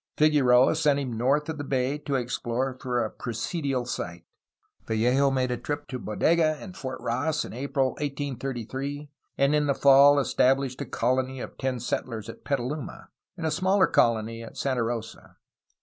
Figueroa 0.17 0.75
sent 0.75 0.97
him 0.97 1.13
north 1.15 1.47
of 1.47 1.59
the 1.59 1.63
bay 1.63 1.99
to 1.99 2.15
explore 2.15 2.73
for 2.81 3.05
a 3.05 3.11
presidial 3.11 3.85
site. 3.87 4.25
Vallejo 4.87 5.29
made 5.29 5.51
a 5.51 5.57
trip 5.57 5.85
to 5.89 5.99
Bodega 5.99 6.57
and 6.59 6.75
Fort 6.75 6.99
Ross 7.01 7.45
in 7.45 7.53
April 7.53 7.89
1833, 7.89 9.11
and 9.37 9.53
in 9.53 9.67
the 9.67 9.75
fall 9.75 10.17
established 10.17 10.81
a 10.81 10.85
colony 10.85 11.39
of 11.39 11.55
ten 11.59 11.79
settlers 11.79 12.27
at 12.29 12.43
Petaluma 12.43 13.09
and 13.37 13.45
a 13.45 13.51
smaller 13.51 13.85
colony 13.85 14.41
at 14.41 14.57
Santa 14.57 14.81
Rosa. 14.81 15.35